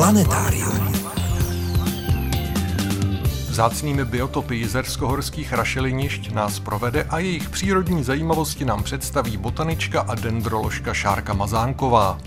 [0.00, 0.92] Planetárium.
[3.52, 10.94] Zácnými biotopy jizersko-horských rašelinišť nás provede a jejich přírodní zajímavosti nám představí botanička a dendroložka
[10.94, 12.18] Šárka Mazánková.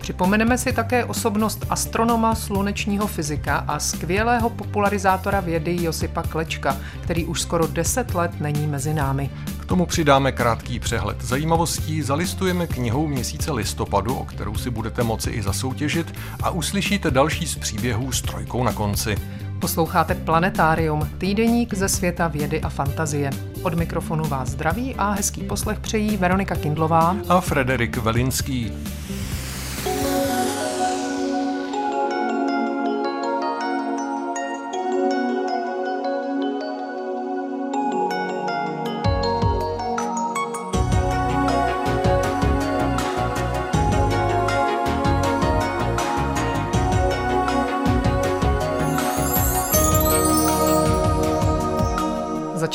[0.00, 7.40] Připomeneme si také osobnost astronoma, slunečního fyzika a skvělého popularizátora vědy Josipa Klečka, který už
[7.40, 9.30] skoro 10 let není mezi námi.
[9.60, 15.30] K tomu přidáme krátký přehled zajímavostí, zalistujeme knihou měsíce listopadu, o kterou si budete moci
[15.30, 19.16] i zasoutěžit a uslyšíte další z příběhů s trojkou na konci.
[19.60, 23.30] Posloucháte Planetárium, týdeník ze světa vědy a fantazie.
[23.62, 28.72] Od mikrofonu vás zdraví a hezký poslech přejí Veronika Kindlová a Frederik Velinský.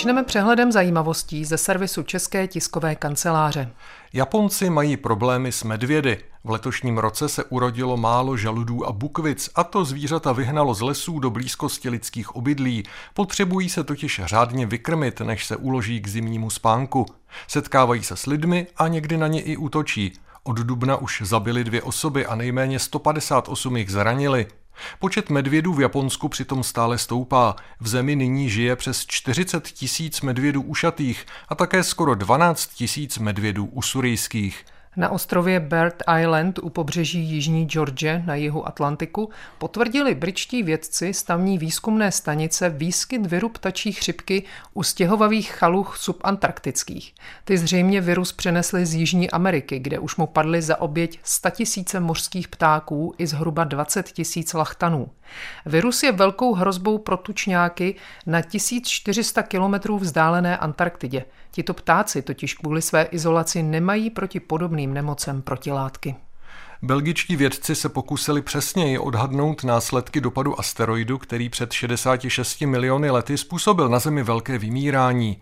[0.06, 3.72] Začneme přehledem zajímavostí ze servisu České tiskové kanceláře.
[4.14, 6.17] Japonci mají problémy s medvědy.
[6.44, 11.20] V letošním roce se urodilo málo žaludů a bukvic a to zvířata vyhnalo z lesů
[11.20, 12.83] do blízkosti lidských obydlí.
[13.14, 17.06] Potřebují se totiž řádně vykrmit, než se uloží k zimnímu spánku.
[17.48, 20.14] Setkávají se s lidmi a někdy na ně i útočí.
[20.44, 24.48] Od dubna už zabili dvě osoby a nejméně 158 jich zranili.
[25.00, 27.56] Počet medvědů v Japonsku přitom stále stoupá.
[27.80, 33.66] V zemi nyní žije přes 40 tisíc medvědů ušatých a také skoro 12 tisíc medvědů
[33.66, 34.66] usurijských.
[34.98, 41.58] Na ostrově Bird Island u pobřeží Jižní Georgie na jihu Atlantiku potvrdili britští vědci stavní
[41.58, 47.14] výzkumné stanice výskyt viru ptačí chřipky u stěhovavých chaluch subantarktických.
[47.44, 52.00] Ty zřejmě virus přenesly z Jižní Ameriky, kde už mu padly za oběť 100 tisíce
[52.00, 55.10] mořských ptáků i zhruba 20 tisíc lachtanů.
[55.66, 61.26] Virus je velkou hrozbou pro tučňáky na 1400 kilometrů vzdálené Antarktidě.
[61.52, 66.16] Tito ptáci totiž kvůli své izolaci nemají proti podobným nemocem protilátky.
[66.82, 73.90] Belgičtí vědci se pokusili přesněji odhadnout následky dopadu asteroidu, který před 66 miliony lety způsobil
[73.90, 75.38] na Zemi velké vymírání.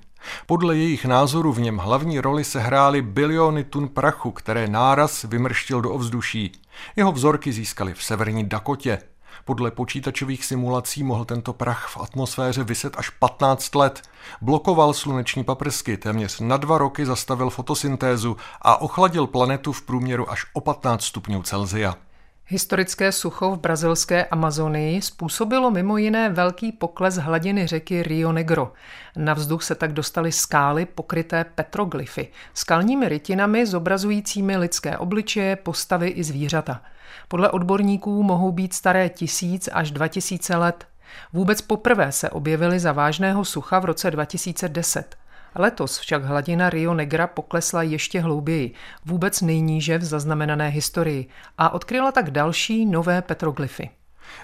[0.45, 5.91] Podle jejich názoru v něm hlavní roli sehrály biliony tun prachu, které náraz vymrštil do
[5.91, 6.51] ovzduší.
[6.95, 8.99] Jeho vzorky získali v severní Dakotě.
[9.45, 14.01] Podle počítačových simulací mohl tento prach v atmosféře vyset až 15 let.
[14.41, 20.45] Blokoval sluneční paprsky, téměř na dva roky zastavil fotosyntézu a ochladil planetu v průměru až
[20.53, 21.95] o 15 stupňů Celzia.
[22.47, 28.73] Historické sucho v brazilské Amazonii způsobilo mimo jiné velký pokles hladiny řeky Rio Negro.
[29.15, 36.23] Na vzduch se tak dostaly skály pokryté petroglyfy, skalními rytinami zobrazujícími lidské obličeje, postavy i
[36.23, 36.81] zvířata.
[37.27, 40.87] Podle odborníků mohou být staré tisíc až dva tisíce let.
[41.33, 45.15] Vůbec poprvé se objevily za vážného sucha v roce 2010.
[45.55, 48.73] Letos však hladina Rio Negra poklesla ještě hlouběji,
[49.05, 53.89] vůbec nejníže v zaznamenané historii a odkryla tak další nové petroglyfy.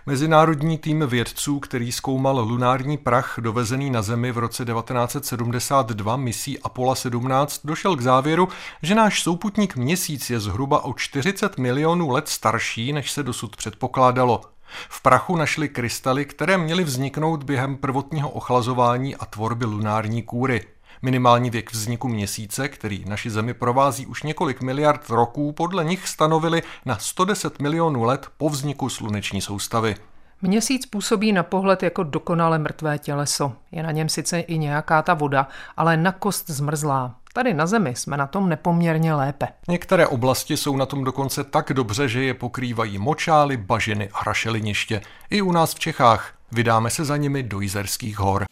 [0.06, 6.96] Mezinárodní tým vědců, který zkoumal lunární prach dovezený na Zemi v roce 1972 misí Apollo
[6.96, 8.48] 17, došel k závěru,
[8.84, 14.42] že náš souputník Měsíc je zhruba o 40 milionů let starší, než se dosud předpokládalo.
[14.90, 20.66] V prachu našli krystaly, které měly vzniknout během prvotního ochlazování a tvorby lunární kůry.
[21.02, 26.64] Minimální věk vzniku měsíce, který naši Zemi provází už několik miliard roků, podle nich stanovili
[26.86, 29.96] na 110 milionů let po vzniku sluneční soustavy.
[30.42, 33.54] Měsíc působí na pohled jako dokonale mrtvé těleso.
[33.72, 37.16] Je na něm sice i nějaká ta voda, ale na kost zmrzlá.
[37.34, 39.48] Tady na Zemi jsme na tom nepoměrně lépe.
[39.68, 45.02] Některé oblasti jsou na tom dokonce tak dobře, že je pokrývají močály, bažiny a rašeliniště.
[45.30, 46.34] I u nás v Čechách.
[46.52, 48.46] Vydáme se za nimi do Jizerských hor.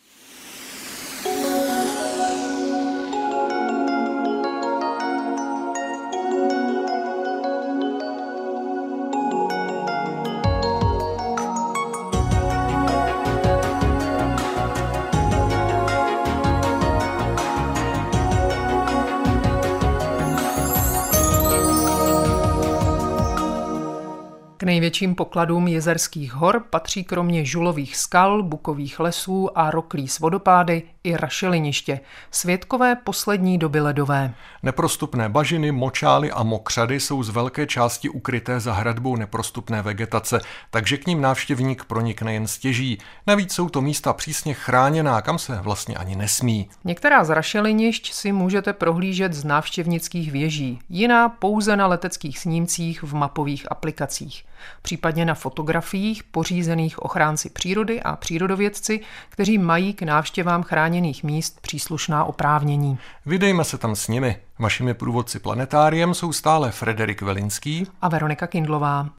[24.87, 31.17] Největším pokladům jezerských hor patří kromě žulových skal, bukových lesů a roklí s vodopády i
[31.17, 31.99] rašeliniště,
[32.31, 34.33] světkové poslední doby ledové.
[34.63, 40.41] Neprostupné bažiny, močály a mokřady jsou z velké části ukryté za hradbou neprostupné vegetace,
[40.71, 42.97] takže k ním návštěvník pronikne jen stěží.
[43.27, 46.69] Navíc jsou to místa přísně chráněná, kam se vlastně ani nesmí.
[46.83, 53.13] Některá z rašelinišť si můžete prohlížet z návštěvnických věží, jiná pouze na leteckých snímcích v
[53.13, 54.43] mapových aplikacích,
[54.81, 58.99] případně na fotografiích pořízených ochránci přírody a přírodovědci,
[59.29, 62.97] kteří mají k návštěvám chráněných míst příslušná oprávnění.
[63.25, 64.37] Vydejme se tam s nimi.
[64.59, 69.09] Vašimi průvodci planetáriem jsou stále Frederik Velinský a Veronika Kindlová.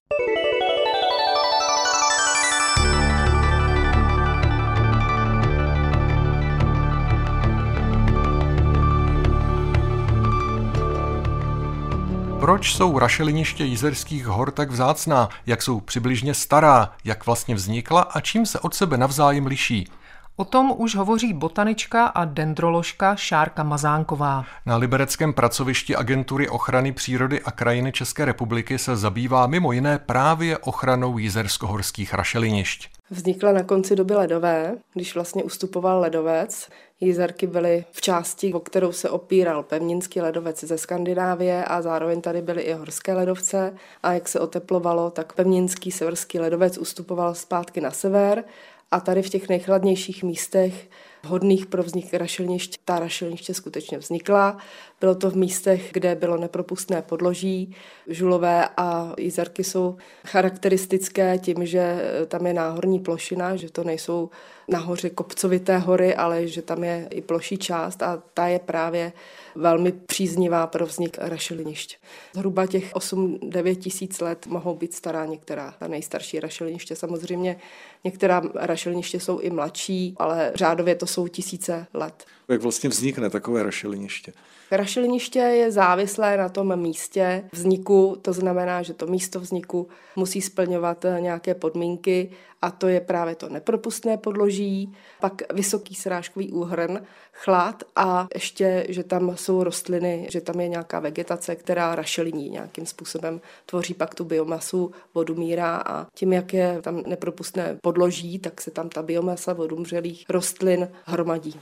[12.58, 18.20] Proč jsou rašeliniště Jizerských hor tak vzácná, jak jsou přibližně stará, jak vlastně vznikla a
[18.20, 19.88] čím se od sebe navzájem liší?
[20.36, 24.44] O tom už hovoří botanička a dendroložka Šárka Mazánková.
[24.66, 30.58] Na libereckém pracovišti Agentury ochrany přírody a krajiny České republiky se zabývá mimo jiné právě
[30.58, 32.97] ochranou jizerskohorských rašelinišť.
[33.10, 36.68] Vznikla na konci doby ledové, když vlastně ustupoval ledovec.
[37.00, 42.42] Jízerky byly v části, o kterou se opíral pevninský ledovec ze Skandinávie a zároveň tady
[42.42, 43.74] byly i horské ledovce.
[44.02, 48.44] A jak se oteplovalo, tak pevninský severský ledovec ustupoval zpátky na sever
[48.90, 50.88] a tady v těch nejchladnějších místech
[51.22, 52.80] vhodných pro vznik rašelnišť.
[52.84, 54.58] Ta rašelniště skutečně vznikla.
[55.00, 57.74] Bylo to v místech, kde bylo nepropustné podloží.
[58.06, 59.96] Žulové a jízerky jsou
[60.26, 64.30] charakteristické tím, že tam je náhorní plošina, že to nejsou
[64.68, 69.12] nahoře kopcovité hory, ale že tam je i ploší část a ta je právě
[69.54, 71.96] velmi příznivá pro vznik rašelinišť.
[72.34, 76.96] Zhruba těch 8-9 tisíc let mohou být stará některá ta nejstarší rašeliniště.
[76.96, 77.56] Samozřejmě
[78.04, 82.24] některá rašeliniště jsou i mladší, ale řádově to jsou tisíce let.
[82.48, 84.32] Jak vlastně vznikne takové rašeliniště?
[84.70, 84.87] Rašeliniště
[85.36, 91.20] je závislé na tom místě vzniku, to znamená, že to místo vzniku musí splňovat eh,
[91.20, 92.30] nějaké podmínky
[92.62, 97.00] a to je právě to nepropustné podloží, pak vysoký srážkový úhrn,
[97.32, 102.86] chlad a ještě, že tam jsou rostliny, že tam je nějaká vegetace, která rašeliní nějakým
[102.86, 108.60] způsobem, tvoří pak tu biomasu, vodu mírá a tím, jak je tam nepropustné podloží, tak
[108.60, 111.60] se tam ta biomasa vodumřelých rostlin hromadí.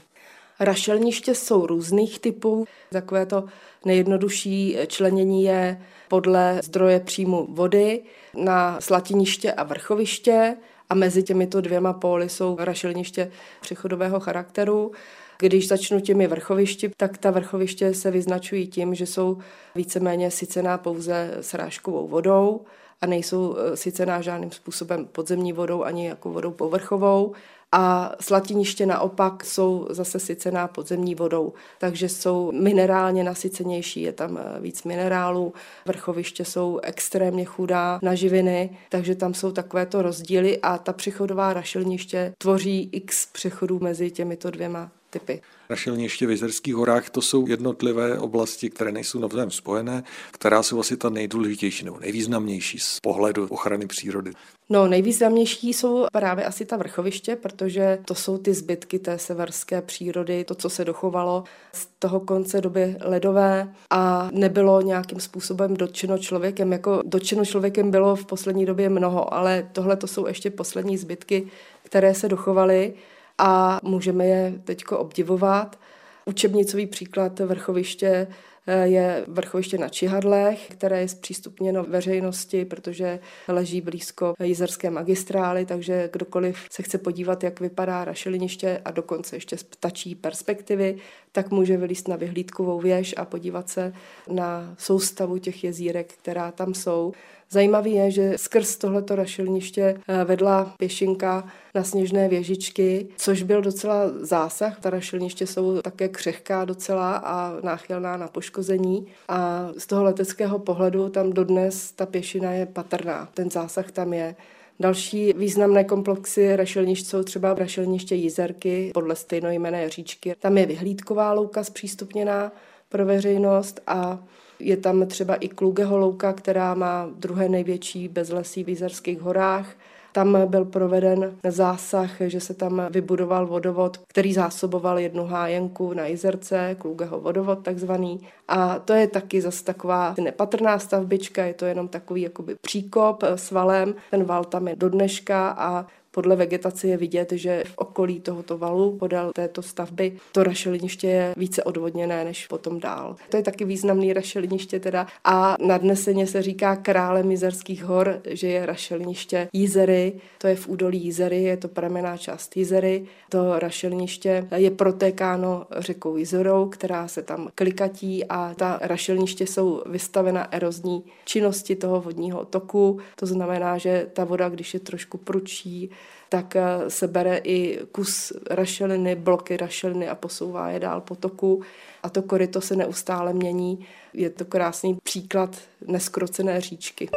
[0.59, 2.65] Rašelniště jsou různých typů.
[2.91, 3.45] Takové to
[3.85, 8.01] nejjednodušší členění je podle zdroje příjmu vody
[8.33, 10.57] na slatiniště a vrchoviště
[10.89, 13.31] a mezi těmito dvěma póly jsou rašelniště
[13.61, 14.91] přechodového charakteru.
[15.39, 19.37] Když začnu těmi vrchovišti, tak ta vrchoviště se vyznačují tím, že jsou
[19.75, 22.61] víceméně sycená pouze srážkovou vodou
[23.01, 27.33] a nejsou eh, sycená žádným způsobem podzemní vodou ani jako vodou povrchovou
[27.71, 34.59] a slatiniště naopak jsou zase sycená podzemní vodou, takže jsou minerálně nasycenější, je tam eh,
[34.59, 35.53] víc minerálů,
[35.85, 42.33] vrchoviště jsou extrémně chudá na živiny, takže tam jsou takovéto rozdíly a ta přechodová rašelniště
[42.37, 45.41] tvoří x přechodů mezi těmito dvěma typy.
[45.69, 50.97] Rašelniště v Jizerských horách to jsou jednotlivé oblasti, které nejsou navzájem spojené, která jsou asi
[50.97, 54.31] ta nejdůležitější nebo nejvýznamnější z pohledu ochrany přírody.
[54.69, 60.43] No, nejvýznamnější jsou právě asi ta vrchoviště, protože to jsou ty zbytky té severské přírody,
[60.43, 61.43] to, co se dochovalo
[61.73, 66.71] z toho konce doby ledové a nebylo nějakým způsobem dotčeno člověkem.
[66.71, 71.47] Jako dotčeno člověkem bylo v poslední době mnoho, ale tohle to jsou ještě poslední zbytky,
[71.83, 72.93] které se dochovaly
[73.37, 75.79] a můžeme je teď obdivovat.
[76.25, 78.27] Učebnicový příklad vrchoviště
[78.67, 86.09] eh, je vrchoviště na Čihadlech, které je zpřístupněno veřejnosti, protože leží blízko jizerské magistrály, takže
[86.13, 90.97] kdokoliv se chce podívat, jak vypadá rašeliniště a dokonce ještě z ptačí perspektivy,
[91.31, 93.93] tak může vylíst na vyhlídkovou věž a podívat se
[94.29, 97.13] na soustavu těch jezírek, která tam jsou.
[97.49, 104.09] Zajímavý je, že skrz tohleto rašelniště eh, vedla pěšinka na sněžné věžičky, což byl docela
[104.21, 104.79] zásah.
[104.79, 111.09] Ta rašelniště jsou také křehká docela a náchylná na poškození a z toho leteckého pohledu
[111.09, 113.29] tam dodnes ta pěšina je patrná.
[113.33, 114.35] Ten zásah tam je.
[114.79, 120.35] Další významné komplexy rašelnišť jsou třeba rašelniště Jizerky podle stejnojmené říčky.
[120.39, 122.51] Tam je vyhlídková louka zpřístupněná
[122.89, 124.19] pro veřejnost a
[124.59, 129.75] je tam třeba i Klugeho louka, která má druhé největší bezlesí v Jizerských horách.
[130.11, 136.75] Tam byl proveden zásah, že se tam vybudoval vodovod, který zásoboval jednu hájenku na Jizerce,
[136.79, 138.27] Klugeho vodovod takzvaný.
[138.47, 143.51] A to je taky zase taková nepatrná stavbička, je to jenom takový jakoby příkop s
[143.51, 143.95] valem.
[144.11, 145.85] Ten val tam je do dneška a
[146.17, 151.33] podle vegetace je vidět, že v okolí tohoto valu podél této stavby to rašeliniště je
[151.37, 153.15] více odvodněné než potom dál.
[153.29, 158.65] To je taky významný rašeliniště teda a nadneseně se říká králem Jizerských hor, že je
[158.65, 163.05] rašeliniště Jizery, to je v údolí Jizery, je to pramená část Jizery.
[163.29, 170.53] To rašeliniště je protékáno řekou Jizerou, která se tam klikatí a ta rašelniště jsou vystavena
[170.53, 172.99] erozní činnosti toho vodního toku.
[173.15, 175.89] To znamená, že ta voda, když je trošku pručí,
[176.29, 181.61] tak eh, se bere i kus rašeliny, bloky rašeliny a posouvá je dál po toku.
[182.03, 183.85] A to koryto se neustále mění.
[184.13, 185.57] Je to krásný příklad
[185.87, 187.09] neskrocené říčky.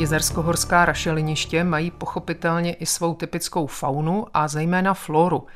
[0.00, 5.46] Jezerskohorská rašeliniště mají pochopitelně i svou typickou faunu a zejména floru.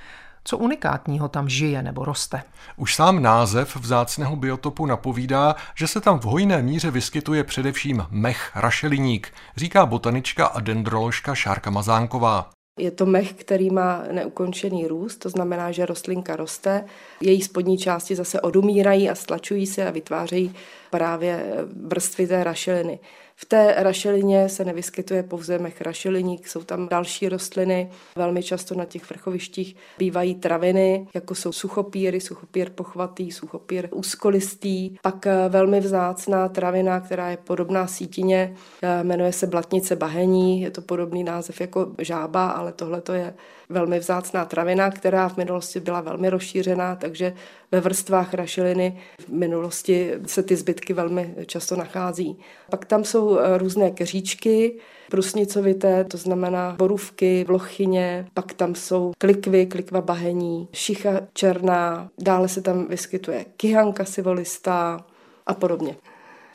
[0.45, 2.43] Co unikátního tam žije nebo roste?
[2.77, 8.51] Už sám název vzácného biotopu napovídá, že se tam v hojné míře vyskytuje především mech
[8.55, 12.51] rašeliník, říká botanička a dendroložka Šárka Mazánková.
[12.79, 16.85] Je to mech, který má neukončený růst, to znamená, že rostlinka roste,
[17.21, 20.55] její spodní části zase odumírají a stlačují se a vytvářejí
[20.91, 21.55] právě
[21.87, 22.99] vrstvy té rašeliny.
[23.37, 27.91] V té rašelině se nevyskytuje pouze mech rašeliník, jsou tam další rostliny.
[28.17, 34.97] Velmi často na těch vrchovištích bývají traviny, jako jsou suchopíry, suchopír pochvatý, suchopír úzkolistý.
[35.03, 40.71] Pak eh, velmi vzácná travina, která je podobná sítině, eh, jmenuje se blatnice bahení, je
[40.71, 43.35] to podobný název jako žába, ale tohle to je
[43.69, 47.35] velmi vzácná travina, která v minulosti byla velmi rozšířená, takže
[47.75, 52.39] ve vrstvách rašeliny v minulosti se ty zbytky velmi často nachází.
[52.71, 54.79] Pak tam jsou eh, různé keříčky,
[55.11, 62.63] prusnicovité, to znamená borůvky, vlochyně, pak tam jsou klikvy, klikva bahení, šicha černá, dále se
[62.63, 65.05] tam vyskytuje kyhanka sivolistá
[65.47, 65.97] a podobně.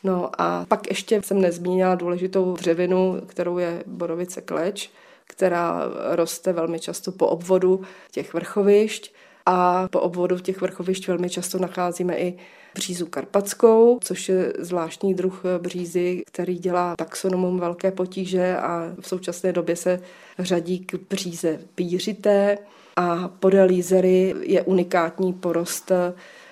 [0.03, 4.89] No a pak ještě jsem nezmínila důležitou dřevinu, kterou je borovice kleč,
[5.27, 9.13] která roste velmi často po obvodu těch vrchovišť
[9.46, 12.38] a po obvodu těch vrchovišť velmi často nacházíme i
[12.75, 19.53] břízu karpatskou, což je zvláštní druh břízy, který dělá taxonomům velké potíže a v současné
[19.53, 20.01] době se
[20.39, 22.58] řadí k bříze pířité.
[22.96, 25.91] A podél jízery je unikátní porost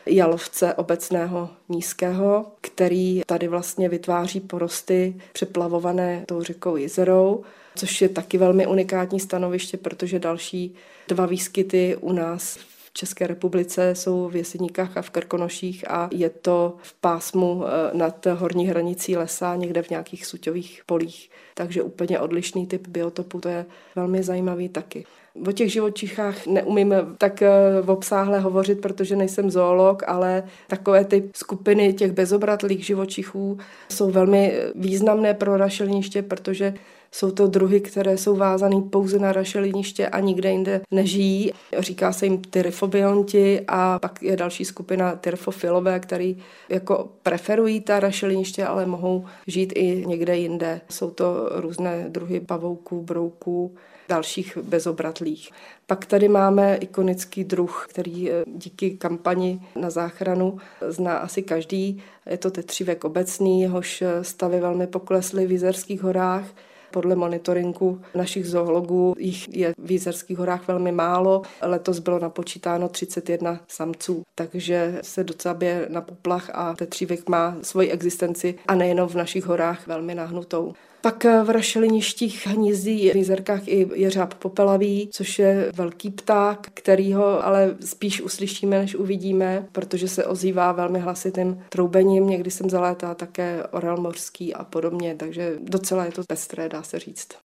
[0.06, 7.44] jalovce obecného nízkého, který tady vlastně vytváří porosty přeplavované tou řekou jezerou
[7.78, 10.76] což je taky velmi unikátní stanoviště, protože další
[11.08, 16.30] dva výskyty u nás v České republice jsou v Jeseníkách a v Krkonoších a je
[16.30, 21.30] to v pásmu eh, nad horní hranicí lesa, někde v nějakých suťových polích.
[21.54, 25.06] Takže úplně odlišný typ biotopu, to je velmi zajímavý taky.
[25.48, 27.52] O těch živočichách neumím tak eh,
[27.88, 33.58] obsáhle hovořit, protože nejsem zoolog, ale takové ty skupiny těch bezobratlých živočichů
[33.90, 36.74] jsou velmi významné pro rašelniště, protože
[37.18, 41.52] jsou to druhy, které jsou vázané pouze na rašeliniště a nikde jinde nežijí.
[41.80, 46.38] Říká se jim tyrfobionti a pak je další skupina tyrfofilové, který
[46.70, 50.82] jako preferují ta rašeliniště, ale mohou žít i někde jinde.
[50.90, 53.76] Jsou to různé druhy pavouků, brouků,
[54.10, 55.50] dalších bezobratlých.
[55.88, 60.58] Pak tady máme ikonický druh, který díky kampani na záchranu
[60.88, 62.04] zná asi každý.
[62.30, 66.46] Je to tetřívek obecný, jehož stavy velmi poklesly v Jizerských horách.
[66.92, 71.42] Podle monitoringu našich zoologů jich je v Jízerských horách velmi málo.
[71.62, 77.92] Letos bylo napočítáno 31 samců, takže se docela bije na poplach a tetřívek má svoji
[77.92, 80.74] existenci a nejenom v našich horách velmi nahnutou.
[81.08, 87.46] Pak v rašeliništích hnízdí v jezerkách i jeřáb popelavý, což je velký pták, který ho
[87.46, 92.28] ale spíš uslyšíme, než uvidíme, protože se ozývá velmi hlasitým troubením.
[92.28, 97.00] Někdy jsem zalétá také orel mořský a podobně, takže docela je to pestré, dá se
[97.00, 97.47] říct.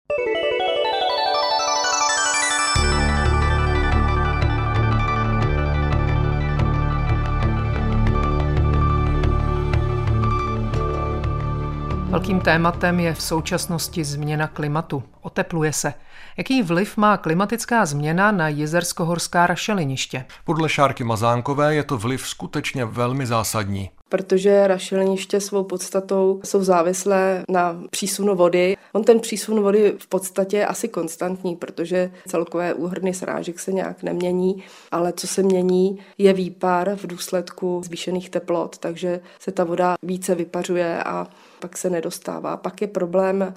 [12.17, 15.03] Velkým tématem je v současnosti změna klimatu.
[15.21, 15.95] Otepluje se.
[16.37, 20.25] Jaký vliv má klimatická změna na jezersko-horská rašeliniště?
[20.45, 27.45] Podle Šárky Mazánkové je to vliv skutečně velmi zásadní protože rašeliniště svou podstatou jsou závislé
[27.49, 28.77] na přísunu vody.
[28.93, 34.03] On ten přísun vody v podstatě je asi konstantní, protože celkové úhrny srážek se nějak
[34.03, 39.97] nemění, ale co se mění, je výpar v důsledku zvýšených teplot, takže se ta voda
[40.03, 41.27] více vypařuje a
[41.61, 42.57] pak se nedostává.
[42.57, 43.55] Pak je problém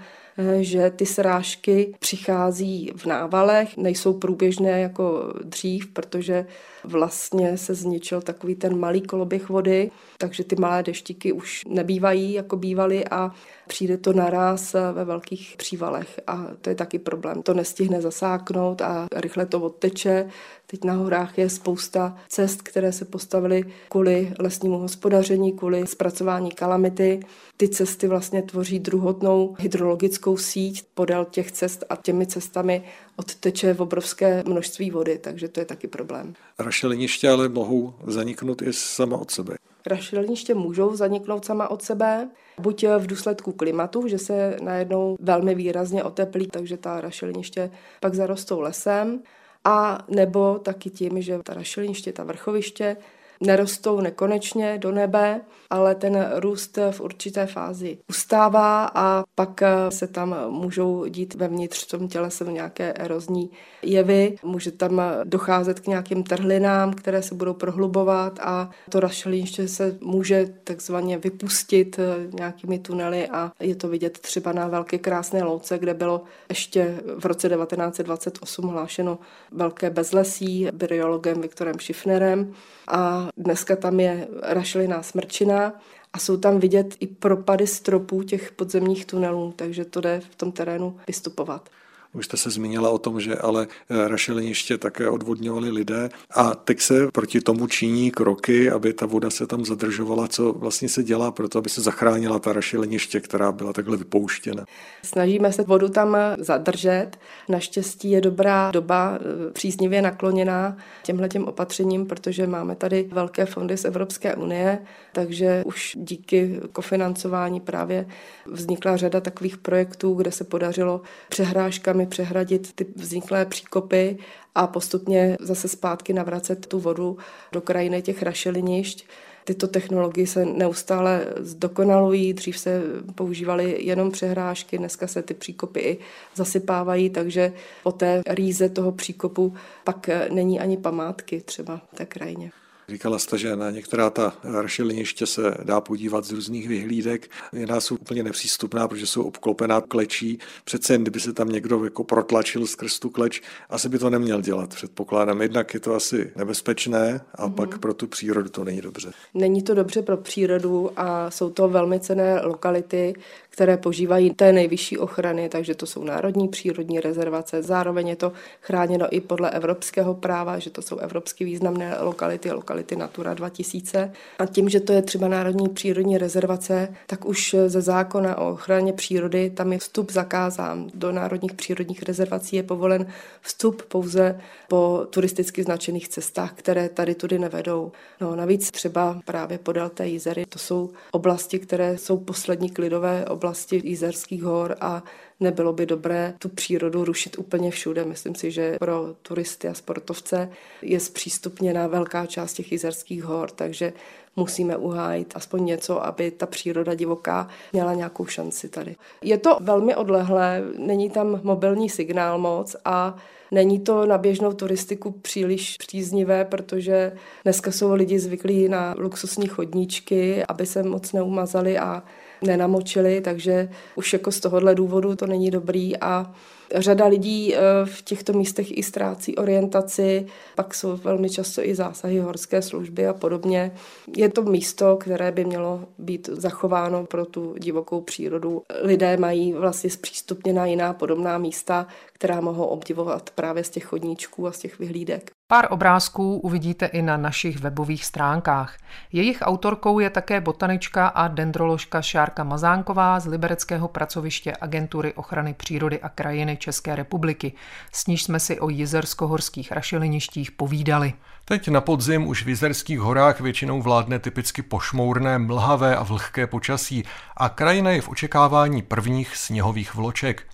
[0.60, 6.46] že ty srážky přichází v návalech, nejsou průběžné jako dřív, protože
[6.84, 12.56] vlastně se zničil takový ten malý koloběh vody, takže ty malé deštíky už nebývají, jako
[12.56, 13.32] bývaly a
[13.68, 17.42] přijde to naraz ve velkých přívalech a to je taky problém.
[17.42, 20.30] To nestihne zasáknout a rychle to odteče.
[20.68, 27.20] Teď na horách je spousta cest, které se postavily kvůli lesnímu hospodaření, kvůli zpracování kalamity.
[27.58, 32.84] Ty cesty vlastně tvoří druhotnou hydrologickou síť podél těch cest a těmi cestami
[33.16, 36.34] odteče v obrovské množství vody, takže to je taky problém.
[36.60, 39.56] Rašeliniště ale mohou zaniknout i sama od sebe.
[39.86, 46.04] Rašeliniště můžou zaniknout sama od sebe, buď v důsledku klimatu, že se najednou velmi výrazně
[46.04, 49.22] oteplí, takže ta rašeliniště pak zarostou lesem,
[49.64, 52.98] a nebo taky tím, že ta rašeliniště, ta vrchoviště
[53.42, 60.36] nerostou nekonečně do nebe, ale ten růst v určité fázi ustává a pak se tam
[60.50, 63.50] můžou dít vevnitř v tom těle se nějaké erozní
[63.82, 64.36] jevy.
[64.44, 70.54] Může tam docházet k nějakým trhlinám, které se budou prohlubovat a to rašeliniště se může
[70.64, 72.00] takzvaně vypustit
[72.34, 77.26] nějakými tunely a je to vidět třeba na velké krásné louce, kde bylo ještě v
[77.26, 79.20] roce 1928 hlášeno
[79.52, 82.54] velké bezlesí biologem Viktorem Schiffnerem
[82.90, 85.74] a dneska tam je rašeliná smrčina
[86.14, 90.52] a jsou tam vidět i propady stropů těch podzemních tunelů, takže to jde v tom
[90.52, 91.70] terénu vystupovat.
[92.14, 96.80] Už jste se zmínila o tom, že ale eh, rašeliniště také odvodňovali lidé a teď
[96.80, 100.28] se proti tomu činí kroky, aby ta voda se tam zadržovala.
[100.28, 104.66] Co vlastně se dělá pro to, aby se zachránila ta rašeliniště, která byla takhle vypouštěna?
[105.04, 107.12] Snažíme se vodu tam zadržet.
[107.50, 113.78] Naštěstí je dobrá doba eh, příznivě nakloněná těmhle těm opatřením, protože máme tady velké fondy
[113.78, 114.80] z Evropské unie,
[115.14, 118.06] takže už díky kofinancování právě
[118.46, 124.18] vznikla řada takových projektů, kde se podařilo přehráškami sami přehradit ty vzniklé příkopy
[124.56, 127.18] a postupně zase zpátky navracet tu vodu
[127.52, 129.06] do krajiny těch rašelinišť.
[129.44, 132.82] Tyto technologie se neustále zdokonalují, dřív se
[133.16, 135.98] používaly jenom přehrášky, dneska se ty příkopy i
[136.36, 137.54] zasypávají, takže
[137.84, 139.54] po té rýze toho příkopu
[139.84, 142.52] pak není ani památky třeba té krajině.
[142.90, 147.30] Říkala jste, že na některá ta rašeliniště se dá podívat z různých vyhlídek.
[147.54, 150.40] Jiná jsou úplně nepřístupná, protože jsou obklopená klečí.
[150.64, 154.42] Přece jen, kdyby se tam někdo jako protlačil skrz tu kleč, asi by to neměl
[154.42, 155.42] dělat, předpokládám.
[155.42, 157.54] Jednak je to asi nebezpečné a mm-hmm.
[157.54, 159.12] pak pro tu přírodu to není dobře.
[159.34, 163.14] Není to dobře pro přírodu a jsou to velmi cené lokality,
[163.50, 167.64] které požívají té nejvyšší ochrany, takže to jsou národní přírodní rezervace.
[167.64, 168.32] Zároveň je to
[168.62, 174.12] chráněno i podle evropského práva, že to jsou evropsky významné lokality, lokality Natura 2000.
[174.40, 178.94] A tím, že to je třeba národní přírodní rezervace, tak už ze zákona o ochraně
[178.94, 180.88] přírody tam je vstup zakázán.
[180.94, 183.08] Do národních přírodních rezervací je povolen
[183.42, 187.92] vstup pouze po turisticky značených cestách, které tady tudy nevedou.
[188.22, 193.39] No, navíc třeba právě podél té jízery, to jsou oblasti, které jsou poslední klidové oblasti
[193.40, 195.04] oblasti Jízerských hor a
[195.40, 198.06] nebylo by dobré tu přírodu rušit úplně všude.
[198.06, 200.50] Myslím si, že pro turisty a sportovce
[200.82, 203.94] je zpřístupněná velká část těch Jízerských hor, takže
[204.36, 208.96] musíme uhájit aspoň něco, aby ta příroda divoká měla nějakou šanci tady.
[209.24, 213.16] Je to velmi odlehlé, není tam mobilní signál moc a
[213.52, 217.12] Není to na běžnou turistiku příliš příznivé, protože
[217.44, 222.04] dneska jsou lidi zvyklí na luxusní chodníčky, aby se moc neumazali a
[222.42, 226.34] nenamočili, takže už jako z tohohle důvodu to není dobrý a
[226.76, 230.26] Řada lidí eh, v těchto místech i ztrácí orientaci,
[230.56, 233.72] pak jsou velmi často i zásahy horské služby a podobně.
[234.18, 238.62] Je to místo, které by mělo být zachováno pro tu divokou přírodu.
[238.82, 244.52] Lidé mají vlastně zpřístupněná jiná podobná místa, která mohou obdivovat právě z těch chodníčků a
[244.52, 245.39] z těch vyhlídek.
[245.52, 248.78] Pár obrázků uvidíte i na našich webových stránkách.
[249.12, 256.02] Jejich autorkou je také botanička a dendroložka Šárka Mazánková z Libereckého pracoviště Agentury ochrany přírody
[256.02, 257.54] a krajiny České republiky.
[257.92, 261.14] S níž jsme si o jizersko-horských rašeliništích povídali.
[261.46, 267.04] Teď na podzim už v jizerských horách většinou vládne typicky pošmourné, mlhavé a vlhké počasí
[267.38, 270.46] a krajina je v očekávání prvních sněhových vloček.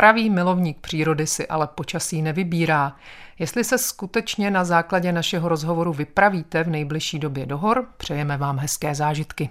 [0.00, 2.96] Pravý milovník přírody si ale počasí nevybírá.
[3.38, 8.58] Jestli se skutečně na základě našeho rozhovoru vypravíte v nejbližší době do hor, přejeme vám
[8.58, 9.50] hezké zážitky.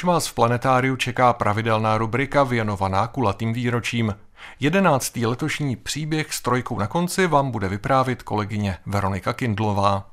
[0.00, 4.14] Už vás v planetáriu čeká pravidelná rubrika věnovaná kulatým výročím.
[4.60, 10.10] Jedenáctý letošní příběh s trojkou na konci vám bude vyprávět kolegyně Veronika Kindlová.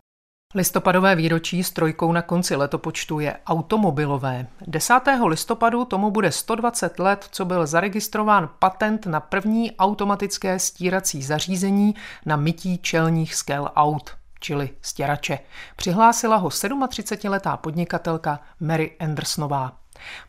[0.56, 4.48] Listopadové výročí s trojkou na konci letopočtu je automobilové.
[4.68, 4.94] 10.
[5.26, 11.96] listopadu tomu bude 120 let, co byl zaregistrován patent na první automatické stírací zařízení
[12.26, 15.40] na mytí čelních skel aut, čili stěrače.
[15.76, 19.78] Přihlásila ho 37-letá podnikatelka Mary Andersonová.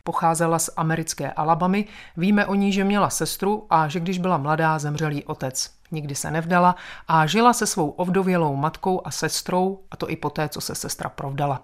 [0.03, 1.85] Pocházela z americké Alabamy,
[2.17, 5.71] víme o ní, že měla sestru a že když byla mladá, zemřel jí otec.
[5.91, 6.75] Nikdy se nevdala
[7.07, 11.09] a žila se svou ovdovělou matkou a sestrou, a to i poté, co se sestra
[11.09, 11.63] provdala.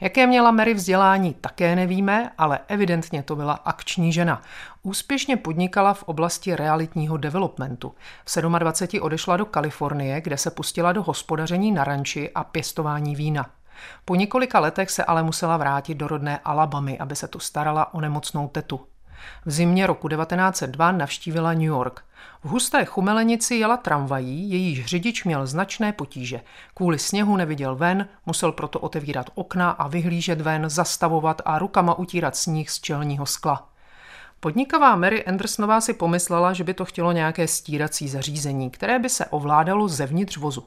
[0.00, 4.42] Jaké měla Mary vzdělání, také nevíme, ale evidentně to byla akční žena.
[4.82, 7.94] Úspěšně podnikala v oblasti realitního developmentu.
[8.24, 13.50] V 27 odešla do Kalifornie, kde se pustila do hospodaření na ranči a pěstování vína.
[14.04, 18.00] Po několika letech se ale musela vrátit do rodné Alabamy, aby se tu starala o
[18.00, 18.86] nemocnou tetu.
[19.46, 22.04] V zimě roku 1902 navštívila New York.
[22.44, 26.40] V husté chumelenici jela tramvají, jejíž řidič měl značné potíže.
[26.74, 32.36] Kvůli sněhu neviděl ven, musel proto otevírat okna a vyhlížet ven, zastavovat a rukama utírat
[32.36, 33.68] sníh z čelního skla.
[34.40, 39.26] Podnikavá Mary Andersonová si pomyslela, že by to chtělo nějaké stírací zařízení, které by se
[39.26, 40.66] ovládalo zevnitř vozu.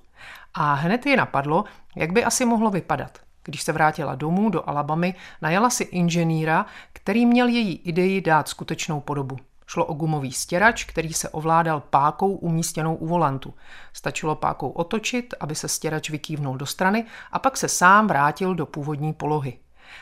[0.54, 1.64] A hned ji napadlo,
[1.96, 3.20] jak by asi mohlo vypadat.
[3.44, 9.00] Když se vrátila domů do Alabamy, najala si inženýra, který měl její ideji dát skutečnou
[9.00, 9.38] podobu.
[9.68, 13.54] Šlo o gumový stěrač, který se ovládal pákou umístěnou u volantu.
[13.94, 18.66] Stačilo pákou otočit, aby se stěrač vykývnul do strany a pak se sám vrátil do
[18.66, 19.60] původní polohy.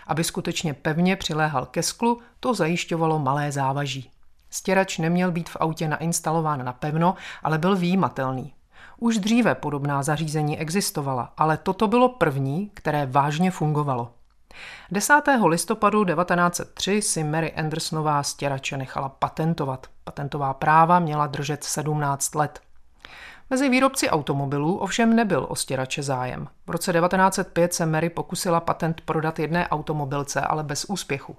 [0.08, 4.12] Aby skutečně pevně přiléhal ke sklu, to zajišťovalo malé závaží.
[4.50, 8.54] Stěrač neměl být v autě nainstalován na pevno, ale byl výjimatelný.
[9.00, 14.12] Už dříve podobná zařízení existovala, ale toto bylo první, které vážně fungovalo.
[14.92, 15.14] 10.
[15.46, 19.88] listopadu 1903 si Mary Andersonová stěrače nechala patentovat.
[20.04, 22.60] Patentová práva měla držet 17 let.
[23.50, 26.48] Mezi výrobci automobilů ovšem nebyl o stěrače zájem.
[26.68, 31.38] V roce 1905 se Mary pokusila patent prodat jedné automobilce, ale bez úspěchu.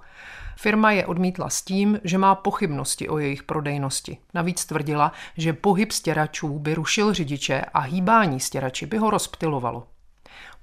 [0.57, 4.17] Firma je odmítla s tím, že má pochybnosti o jejich prodejnosti.
[4.33, 9.87] Navíc tvrdila, že pohyb stěračů by rušil řidiče a hýbání stěrači by ho rozptilovalo.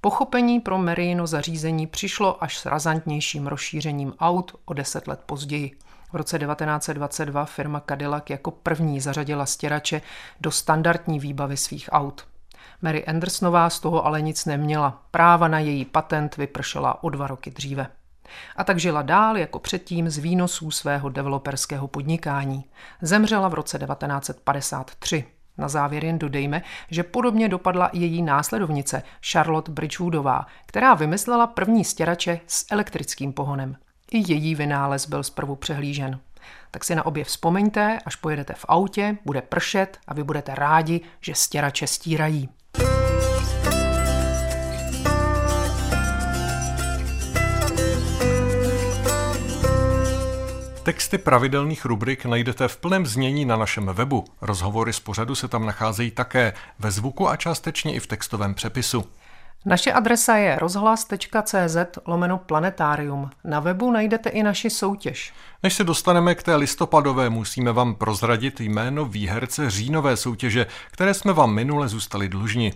[0.01, 5.79] Pochopení pro Maryino zařízení přišlo až s razantnějším rozšířením aut o deset let později.
[6.13, 10.03] V roce 1922 firma Cadillac jako první zařadila stěrače
[10.41, 12.27] do standardní výbavy svých aut.
[12.83, 15.03] Mary Andersonová z toho ale nic neměla.
[15.11, 17.87] Práva na její patent vypršela o dva roky dříve.
[18.57, 22.65] A tak žila dál jako předtím z výnosů svého developerského podnikání.
[23.03, 25.25] Zemřela v roce 1953.
[25.59, 31.85] Na závěr jen dodejme, že podobně dopadla i její následovnice Charlotte Bridgewoodová, která vymyslela první
[31.85, 33.77] stěrače s elektrickým pohonem.
[34.11, 36.21] I její vynález byl zprvu přehlížen.
[36.71, 41.01] Tak si na obě vzpomeňte, až pojedete v autě, bude pršet a vy budete rádi,
[41.21, 42.49] že stěrače stírají.
[50.83, 54.25] Texty pravidelných rubrik najdete v plném znění na našem webu.
[54.41, 59.05] Rozhovory z pořadu se tam nacházejí také ve zvuku a částečně i v textovém přepisu.
[59.65, 63.31] Naše adresa je rozhlas.cz lomeno planetarium.
[63.45, 65.33] Na webu najdete i naši soutěž.
[65.63, 71.33] Než se dostaneme k té listopadové, musíme vám prozradit jméno výherce říjnové soutěže, které jsme
[71.33, 72.73] vám minule zůstali dlužni.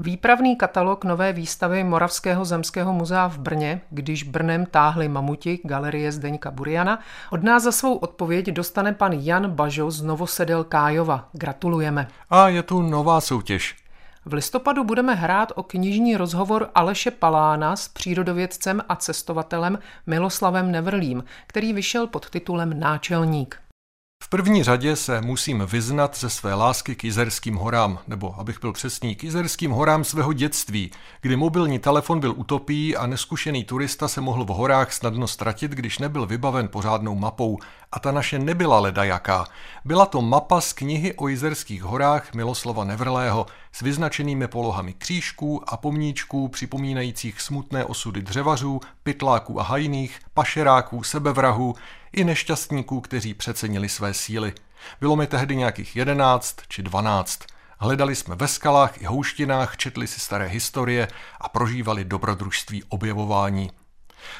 [0.00, 6.50] Výpravný katalog nové výstavy Moravského zemského muzea v Brně, když Brnem táhli mamuti galerie Zdeňka
[6.50, 6.98] Buriana,
[7.30, 11.28] od nás za svou odpověď dostane pan Jan Bažo z Novosedel Kájova.
[11.32, 12.08] Gratulujeme.
[12.30, 13.76] A je tu nová soutěž.
[14.28, 21.24] V listopadu budeme hrát o knižní rozhovor Aleše Palána s přírodovědcem a cestovatelem Miloslavem Nevrlím,
[21.46, 23.60] který vyšel pod titulem Náčelník.
[24.24, 28.72] V první řadě se musím vyznat ze své lásky k Jizerským horám, nebo abych byl
[28.72, 34.20] přesný, k Jizerským horám svého dětství, kdy mobilní telefon byl utopí a neskušený turista se
[34.20, 37.58] mohl v horách snadno ztratit, když nebyl vybaven pořádnou mapou.
[37.92, 39.46] A ta naše nebyla ledajaká.
[39.84, 43.46] Byla to mapa z knihy o Jizerských horách Miloslava Nevrlého
[43.78, 51.74] s vyznačenými polohami křížků a pomníčků připomínajících smutné osudy dřevařů, pytláků a hajných, pašeráků, sebevrahů,
[52.12, 54.52] i nešťastníků, kteří přecenili své síly.
[55.00, 57.38] Bylo mi tehdy nějakých jedenáct či dvanáct.
[57.78, 61.08] Hledali jsme ve skalách i houštinách, četli si staré historie
[61.40, 63.70] a prožívali dobrodružství objevování.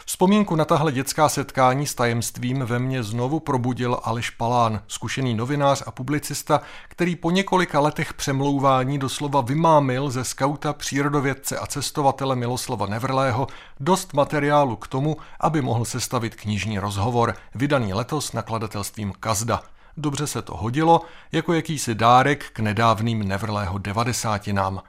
[0.06, 5.82] Vzpomínku na tahle dětská setkání s tajemstvím ve mně znovu probudil Aleš Palán, zkušený novinář
[5.86, 12.86] a publicista, který po několika letech přemlouvání doslova vymámil ze skauta přírodovědce a cestovatele Miloslava
[12.86, 13.46] Nevrlého
[13.80, 19.62] dost materiálu k tomu, aby mohl sestavit knižní rozhovor, vydaný letos nakladatelstvím Kazda.
[19.96, 21.00] Dobře se to hodilo,
[21.32, 24.82] jako jakýsi dárek k nedávným Nevrlého devadesátinám.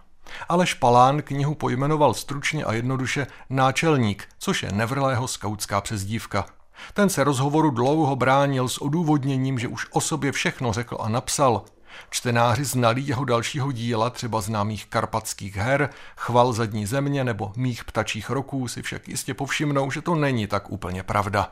[0.49, 6.45] Ale Špalán knihu pojmenoval stručně a jednoduše náčelník, což je Nevrlého skautská přezdívka.
[6.93, 11.63] Ten se rozhovoru dlouho bránil s odůvodněním, že už o sobě všechno řekl a napsal.
[12.09, 18.29] Čtenáři znali jeho dalšího díla, třeba známých karpatských her, chval zadní země nebo mých ptačích
[18.29, 21.51] roků si však jistě povšimnou, že to není tak úplně pravda.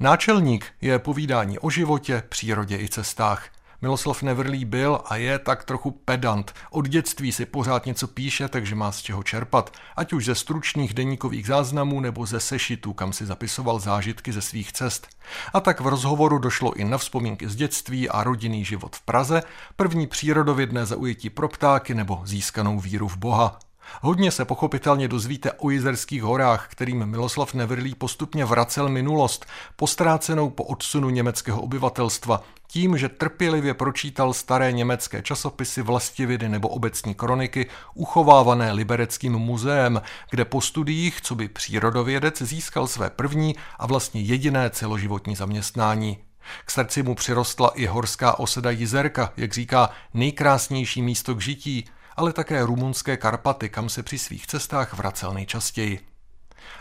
[0.00, 3.48] Náčelník je povídání o životě, přírodě i cestách.
[3.82, 6.54] Miloslav Nevrlý byl a je tak trochu pedant.
[6.70, 9.72] Od dětství si pořád něco píše, takže má z čeho čerpat.
[9.96, 14.72] Ať už ze stručných deníkových záznamů nebo ze sešitů, kam si zapisoval zážitky ze svých
[14.72, 15.08] cest.
[15.54, 19.42] A tak v rozhovoru došlo i na vzpomínky z dětství a rodinný život v Praze,
[19.76, 23.58] první přírodovědné zaujetí pro ptáky nebo získanou víru v Boha.
[24.02, 29.46] Hodně se pochopitelně dozvíte o Jizerských horách, kterým Miloslav Nevrlý postupně vracel minulost,
[29.76, 37.14] postrácenou po odsunu německého obyvatelstva, tím, že trpělivě pročítal staré německé časopisy, vlastivědy nebo obecní
[37.14, 44.20] kroniky, uchovávané Libereckým muzeem, kde po studiích, co by přírodovědec, získal své první a vlastně
[44.20, 46.18] jediné celoživotní zaměstnání.
[46.64, 51.84] K srdci mu přirostla i horská osada Jizerka, jak říká, nejkrásnější místo k žití,
[52.18, 56.00] ale také rumunské Karpaty, kam se při svých cestách vracel nejčastěji.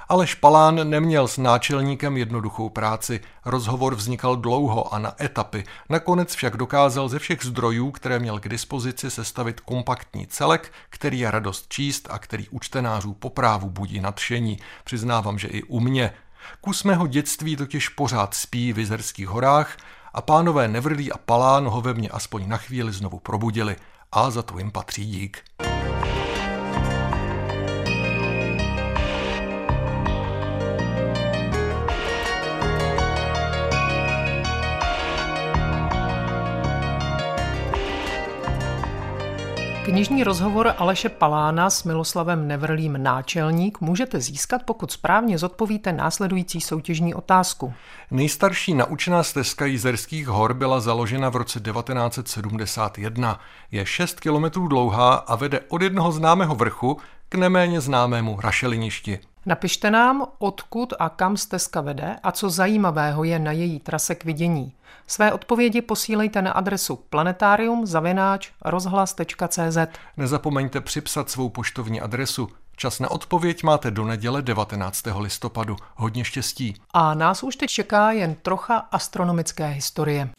[0.10, 3.21] Ale Špalán neměl s náčelníkem jednoduchou práci.
[3.45, 5.63] Rozhovor vznikal dlouho a na etapy.
[5.89, 11.32] Nakonec však dokázal ze všech zdrojů, které měl k dispozici, sestavit kompaktní celek, který je
[11.32, 14.60] radost číst a který u čtenářů po právu budí nadšení.
[14.84, 16.13] Přiznávám, že i u mě.
[16.62, 19.78] Kus mého dětství totiž pořád spí v Izerských horách
[20.13, 23.76] a pánové Nevrlí a Palán ho ve mně aspoň na chvíli znovu probudili
[24.12, 25.43] a za to jim patří dík.
[39.98, 47.14] Knižní rozhovor Aleše Palána s Miloslavem Nevrlým náčelník můžete získat, pokud správně zodpovíte následující soutěžní
[47.14, 47.74] otázku.
[48.12, 53.40] Nejstarší naučená stezka Jizerských hor byla založena v roce 1971.
[53.72, 56.98] Je 6 kilometrů dlouhá a vede od jednoho známého vrchu
[57.30, 59.20] k neméně známému rašeliništi.
[59.48, 64.26] Napište nám, odkud a kam stezka vede a co zajímavého je na její trase k
[64.26, 64.74] vidění.
[65.08, 67.86] Své odpovědi posílejte na adresu planetarium.
[70.18, 72.50] Nezapomeňte připsat svou poštovní adresu.
[72.76, 75.04] Čas na odpověď máte do neděle 19.
[75.18, 75.76] listopadu.
[75.96, 76.76] Hodně štěstí.
[76.94, 80.30] A nás už teď čeká jen trocha astronomické historie.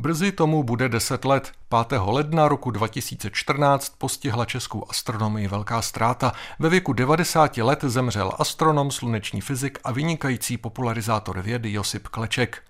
[0.00, 1.52] Brzy tomu bude 10 let.
[1.88, 2.00] 5.
[2.06, 6.32] ledna roku 2014 postihla českou astronomii velká ztráta.
[6.58, 12.62] Ve věku 90 let zemřel astronom, sluneční fyzik a vynikající popularizátor vědy Josip Kleček.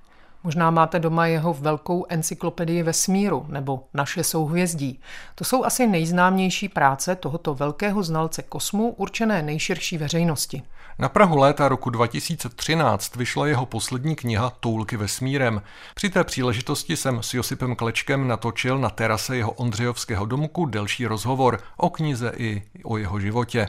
[0.44, 5.00] Možná máte doma jeho velkou encyklopedii vesmíru nebo Naše souhvězdí.
[5.34, 10.62] To jsou asi nejznámější práce tohoto velkého znalce kosmu určené nejširší veřejnosti.
[10.98, 15.62] Na Prahu léta roku 2013 vyšla jeho poslední kniha Toulky vesmírem.
[15.94, 21.60] Při té příležitosti jsem s Josipem Klečkem natočil na terase jeho Ondřejovského domku delší rozhovor
[21.76, 23.68] o knize i o jeho životě.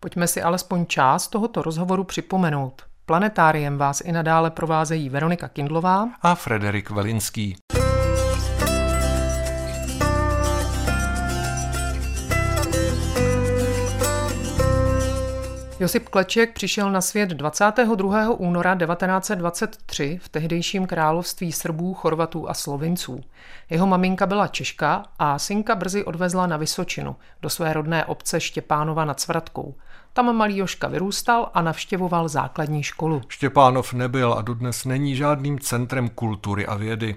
[0.00, 2.82] Pojďme si alespoň část tohoto rozhovoru připomenout.
[3.06, 7.56] Planetáriem vás i nadále provázejí Veronika Kindlová a Frederik Velinský.
[15.80, 18.30] Josip Kleček přišel na svět 22.
[18.30, 23.20] února 1923 v tehdejším království Srbů, Chorvatů a Slovinců.
[23.70, 29.04] Jeho maminka byla Češka a synka brzy odvezla na Vysočinu, do své rodné obce Štěpánova
[29.04, 29.74] nad Svratkou.
[30.12, 33.22] Tam malý Joška vyrůstal a navštěvoval základní školu.
[33.28, 37.16] Štěpánov nebyl a dodnes není žádným centrem kultury a vědy.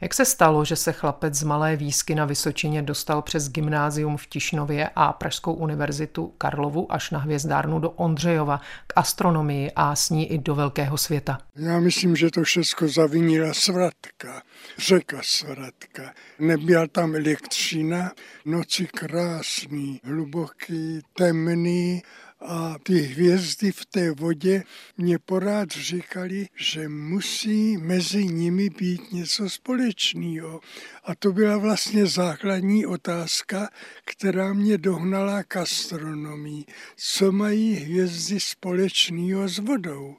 [0.00, 4.26] Jak se stalo, že se chlapec z Malé Výsky na Vysočině dostal přes gymnázium v
[4.26, 10.32] Tišnově a Pražskou univerzitu Karlovu až na hvězdárnu do Ondřejova k astronomii a s ní
[10.32, 11.38] i do velkého světa?
[11.56, 14.42] Já myslím, že to všechno zavinila svratka,
[14.78, 16.14] řeka svratka.
[16.38, 18.12] Nebyla tam elektřina,
[18.44, 22.02] noci krásný, hluboký, temný
[22.40, 24.62] a ty hvězdy v té vodě
[24.96, 30.60] mě porád říkali, že musí mezi nimi být něco společného.
[31.04, 33.68] A to byla vlastně základní otázka,
[34.04, 36.64] která mě dohnala k astronomii.
[36.96, 40.16] Co mají hvězdy společného s vodou?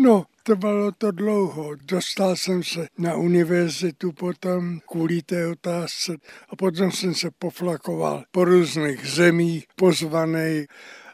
[0.00, 1.76] No, trvalo to dlouho.
[1.82, 6.16] Dostal jsem se na univerzitu potom kvůli té otázce
[6.48, 10.66] a potom jsem se poflakoval po různých zemích, pozvaný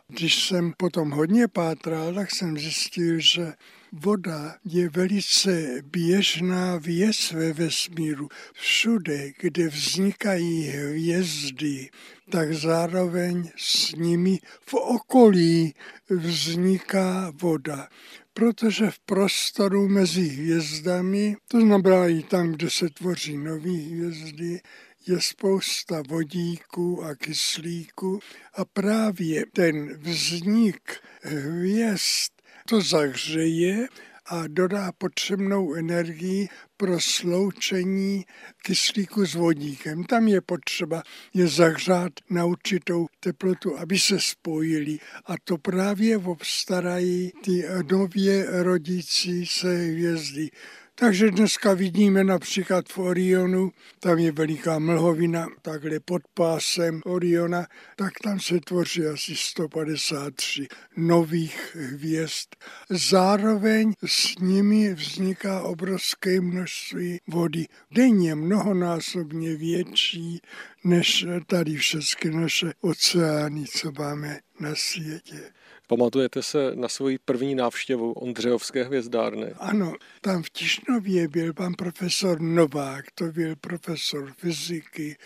[0.09, 3.53] když jsem potom hodně pátral, tak jsem zjistil, že
[3.93, 8.29] voda je velice běžná věc ve vesmíru.
[8.53, 11.91] Všude, kde vznikají hvězdy,
[12.31, 15.75] tak zároveň s nimi v okolí
[16.11, 17.89] vzniká voda
[18.37, 24.61] protože v prostoru mezi hvězdami, to znamená i tam, kde se tvoří nové hvězdy,
[25.07, 28.21] je spousta vodíků a kyslíku
[28.55, 32.33] a právě ten vznik hvězd
[32.69, 33.89] to zahřeje
[34.27, 38.25] a dodá potřebnou energii pro sloučení
[38.63, 40.05] kyslíku s vodíkem.
[40.05, 41.03] Tam je potřeba
[41.35, 44.99] je zahřát na určitou teplotu, aby se spojili.
[45.27, 50.51] A to právě obstarají ty nově rodící se hvězdy.
[50.97, 58.13] Takže dneska vidíme například v Orionu, tam je veliká mlhovina, takhle pod pásem Oriona, tak
[58.23, 62.49] tam se tvoří asi 153 nových hvězd.
[62.91, 67.67] Zároveň s nimi vzniká obrovské množství vody.
[67.91, 70.41] Denně mnohonásobně větší
[70.85, 75.53] než tady všechny naše oceány, co máme na světě.
[75.87, 79.47] Pamatujete se na svoji první návštěvu Ondřejovské hvězdárny?
[79.59, 85.17] Ano, tam v Tišnově byl pan profesor Novák, to byl profesor fyziky,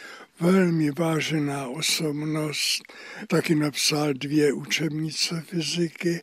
[0.41, 2.83] velmi vážená osobnost,
[3.29, 6.23] taky napsal dvě učebnice fyziky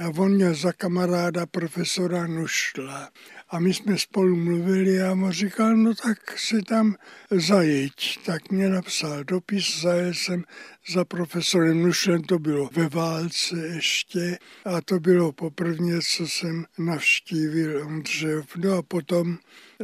[0.00, 3.10] a on měl za kamaráda profesora Nušla.
[3.48, 6.94] A my jsme spolu mluvili a mu říkal, no tak si tam
[7.30, 7.92] zajeď.
[8.24, 10.44] Tak mě napsal dopis, zajel jsem
[10.88, 17.86] za profesorem Nušem, to bylo ve válce ještě a to bylo poprvé, co jsem navštívil
[17.86, 18.56] Ondřejov.
[18.56, 19.38] No a potom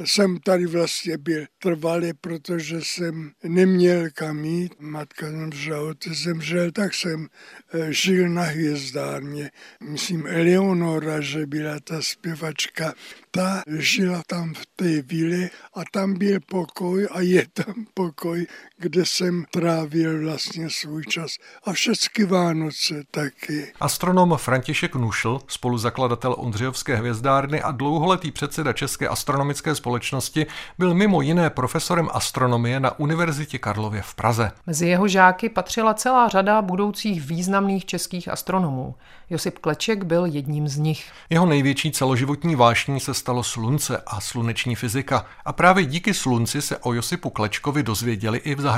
[0.04, 4.80] jsem tady vlastně byl trvalý, protože jsem neměl kam jít.
[4.80, 7.28] Matka zemřela, otec zemřel, tak jsem
[7.74, 9.50] eh, žil na hvězdárně.
[9.80, 12.94] Myslím, Eleonora, že byla ta zpěvačka,
[13.30, 18.46] ta žila tam v té vile a tam byl pokoj a je tam pokoj,
[18.82, 21.30] kde jsem trávil vlastně svůj čas.
[21.64, 23.72] A všechny Vánoce taky.
[23.80, 30.46] Astronom František Nušl, spoluzakladatel Ondřejovské hvězdárny a dlouholetý předseda České astronomické společnosti,
[30.78, 34.52] byl mimo jiné profesorem astronomie na Univerzitě Karlově v Praze.
[34.66, 38.94] Mezi jeho žáky patřila celá řada budoucích významných českých astronomů.
[39.30, 41.12] Josip Kleček byl jedním z nich.
[41.30, 46.78] Jeho největší celoživotní vášní se stalo slunce a sluneční fyzika a právě díky slunci se
[46.78, 48.71] o Josipu Klečkovi dozvěděli i v zahraničí.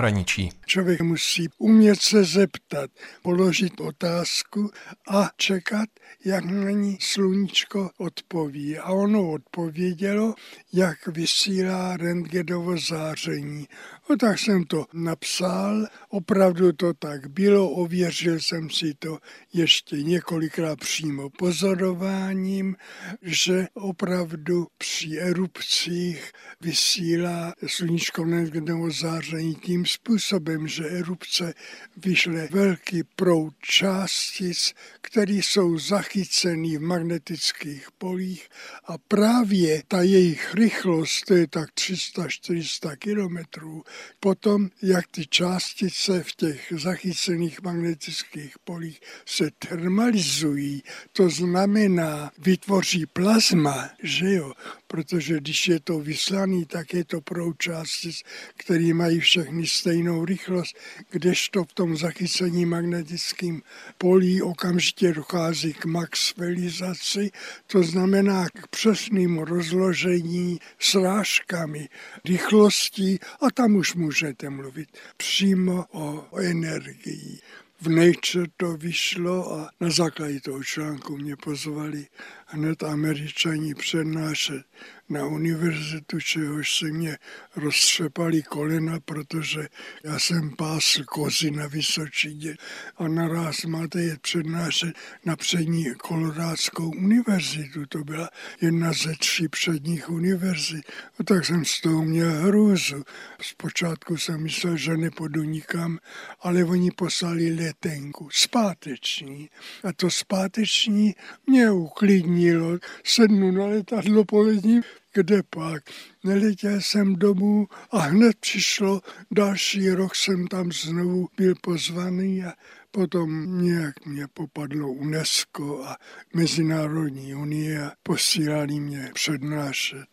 [0.66, 2.90] Člověk musí umět se zeptat,
[3.22, 4.70] položit otázku
[5.08, 5.88] a čekat,
[6.24, 8.78] jak na ní sluníčko odpoví.
[8.78, 10.34] A ono odpovědělo,
[10.72, 13.68] jak vysílá rentgenovo záření.
[14.10, 19.18] No tak jsem to napsal, opravdu to tak bylo, ověřil jsem si to
[19.52, 22.76] ještě několikrát přímo pozorováním,
[23.22, 31.54] že opravdu při erupcích vysílá sluníčko rentgenovo záření tím způsobem, že erupce
[31.96, 38.48] vyšle velký proud částic, které jsou zachycený v magnetických polích
[38.84, 43.82] a právě ta jejich rychlost, to je tak 300-400 kilometrů,
[44.20, 53.90] potom, jak ty částice v těch zachycených magnetických polích se termalizují, to znamená, vytvoří plazma,
[54.02, 54.52] že jo,
[54.94, 58.22] protože když je to vyslaný, tak je to proud částic,
[58.56, 60.76] který mají všechny stejnou rychlost,
[61.10, 63.62] kdežto v tom zachycení magnetickým
[63.98, 67.30] polí okamžitě dochází k maxvelizaci,
[67.66, 71.88] to znamená k přesnému rozložení srážkami
[72.24, 77.40] rychlostí a tam už můžete mluvit přímo o energii
[77.84, 82.06] v Nature to vyšlo a na základě toho článku mě pozvali
[82.46, 84.62] hned američani přednášet
[85.08, 87.18] na univerzitu, čehož se mě
[87.56, 89.68] roztřepali kolena, protože
[90.04, 92.56] já jsem pásl kozy na Vysočině
[92.96, 94.92] a naraz máte je přednášet
[95.24, 97.86] na přední kolorádskou univerzitu.
[97.88, 98.30] To byla
[98.60, 100.84] jedna ze tří předních univerzit.
[101.20, 103.04] A tak jsem z toho měl hrůzu.
[103.42, 105.98] Zpočátku jsem myslel, že nepůjdu nikam,
[106.40, 109.50] ale oni poslali letenku, zpáteční.
[109.84, 111.14] A to zpáteční
[111.46, 112.78] mě uklidnilo.
[113.04, 114.80] Sednu na letadlo polední,
[115.14, 115.82] kde pak.
[116.24, 119.00] Neletěl jsem domů a hned přišlo,
[119.30, 122.52] další rok jsem tam znovu byl pozvaný a
[122.90, 125.96] potom nějak mě popadlo UNESCO a
[126.34, 130.06] Mezinárodní unie a posílali mě přednášet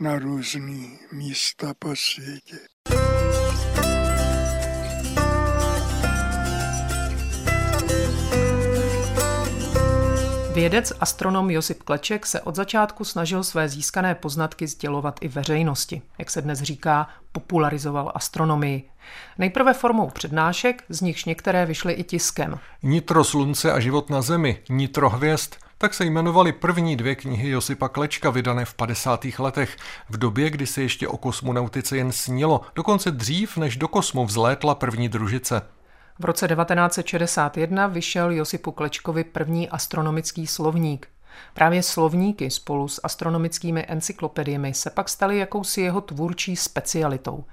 [0.00, 2.58] na různé místa po světě.
[10.58, 16.02] Vědec astronom Josip Kleček se od začátku snažil své získané poznatky sdělovat i veřejnosti.
[16.18, 18.90] Jak se dnes říká, popularizoval astronomii.
[19.38, 22.58] Nejprve formou přednášek, z nichž některé vyšly i tiskem.
[22.82, 27.88] Nitro slunce a život na zemi, Nitro hvězd, tak se jmenovaly první dvě knihy Josipa
[27.88, 29.26] Klečka vydané v 50.
[29.38, 29.76] letech,
[30.08, 34.74] v době, kdy se ještě o kosmonautice jen snilo, dokonce dřív, než do kosmu vzlétla
[34.74, 35.62] první družice.
[36.18, 41.08] V roce 1961 vyšel Josipu Klečkovi první astronomický slovník.
[41.54, 47.44] Právě slovníky spolu s astronomickými encyklopediemi se pak staly jakousi jeho tvůrčí specialitou.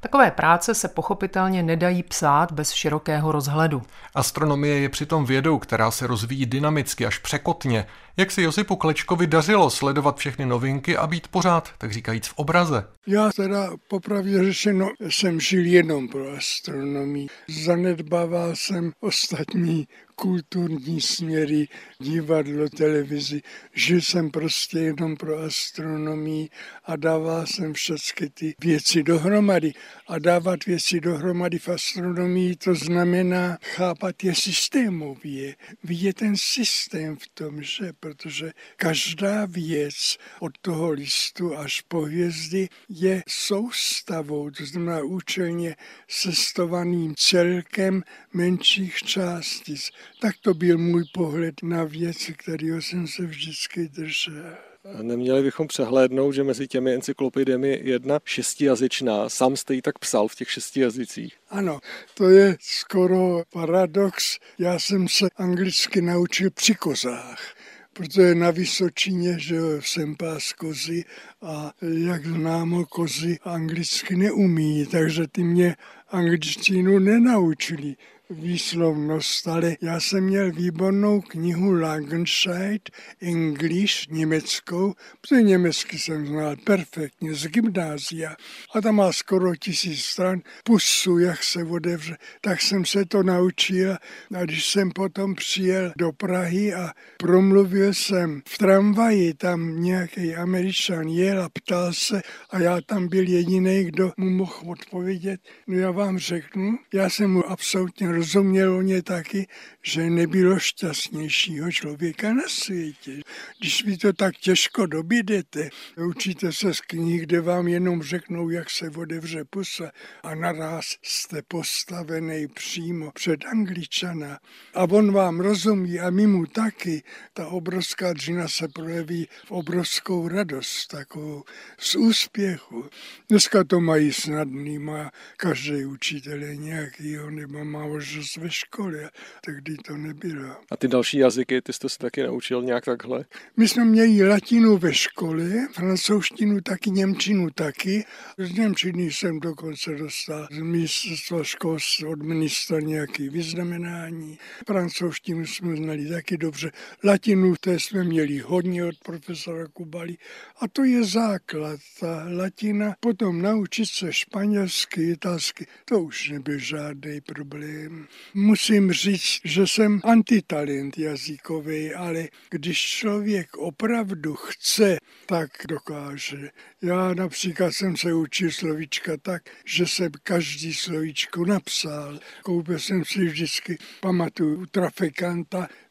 [0.00, 3.82] Takové práce se pochopitelně nedají psát bez širokého rozhledu.
[4.14, 7.86] Astronomie je přitom vědou, která se rozvíjí dynamicky až překotně.
[8.16, 12.84] Jak si Josipu Klečkovi dařilo sledovat všechny novinky a být pořád, tak říkajíc, v obraze?
[13.06, 17.28] Já teda popravdě řešeno jsem žil jenom pro astronomii.
[17.64, 21.68] Zanedbával jsem ostatní kulturní směry,
[22.00, 23.42] divadlo, televizi.
[23.72, 26.48] Žil jsem prostě jenom pro astronomii
[26.84, 29.72] a dával jsem všechny ty věci dohromady.
[30.08, 35.56] A dávat věci dohromady v astronomii, to znamená chápat je systémově.
[35.84, 42.68] Vidět ten systém v tom, že protože každá věc od toho listu až po hvězdy
[42.88, 45.76] je soustavou, to znamená účelně
[46.08, 48.02] sestovaným celkem
[48.32, 49.90] menších částic.
[50.20, 54.56] Tak to byl můj pohled na věci, kterého jsem se vždycky držel.
[55.02, 59.28] Neměli bychom přehlédnout, že mezi těmi encyklopediemi je jedna šestijazyčná.
[59.28, 61.36] Sám jste ji tak psal v těch šesti jazycích.
[61.50, 61.80] Ano,
[62.14, 64.38] to je skoro paradox.
[64.58, 67.54] Já jsem se anglicky naučil při kozách
[67.94, 71.04] protože na Vysočině, že jsem pás kozy
[71.42, 75.76] a jak známo, kozy anglicky neumí, takže ty mě
[76.08, 77.96] angličtinu nenaučili
[78.30, 82.90] výslovnost, ale já jsem měl výbornou knihu Langenscheid,
[83.22, 88.36] English, německou, protože německy jsem znal perfektně z gymnázia.
[88.74, 93.96] A tam má skoro tisíc stran pusu, jak se odevře, tak jsem se to naučil.
[94.34, 101.08] A když jsem potom přijel do Prahy a promluvil jsem v tramvaji, tam nějaký američan
[101.08, 105.90] jel a ptal se a já tam byl jediný, kdo mu mohl odpovědět, no já
[105.90, 109.46] vám řeknu, já jsem mu absolutně rozuměl o ně taky,
[109.82, 113.20] že nebylo šťastnějšího člověka na světě.
[113.58, 115.68] Když vy to tak těžko dobídete,
[116.08, 119.90] učíte se z knih, kde vám jenom řeknou, jak se odevře pusa
[120.22, 124.38] a naraz jste postavený přímo před Angličana
[124.74, 127.02] a on vám rozumí a my mu taky,
[127.32, 131.44] ta obrovská dřina se projeví v obrovskou radost, takovou
[131.78, 132.84] z úspěchu.
[133.28, 139.96] Dneska to mají snadný, má každý učitel nějakýho, nebo má možnost ve škole, tehdy to
[139.96, 140.56] nebylo.
[140.70, 143.24] A ty další jazyky, ty jste se taky naučil nějak takhle?
[143.56, 148.04] My jsme měli latinu ve škole, francouzštinu taky, němčinu taky.
[148.38, 154.38] Z němčiny jsem dokonce dostal z ministerstva školství od ministra nějaké vyznamenání.
[154.66, 156.70] Francouzštinu jsme znali taky dobře.
[157.04, 160.16] Latinu té jsme měli hodně od profesora Kubali.
[160.60, 162.94] A to je základ, ta latina.
[163.00, 167.93] Potom naučit se španělsky, italsky, to už nebyl žádný problém.
[168.34, 176.50] Musím říct, že jsem antitalent jazykový, ale když člověk opravdu chce, tak dokáže.
[176.82, 182.18] Já například jsem se učil slovíčka tak, že jsem každý slovíčko napsal.
[182.42, 184.66] Koupil jsem si vždycky, pamatuju, u